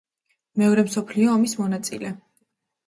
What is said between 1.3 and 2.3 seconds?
ომის მონაწილე.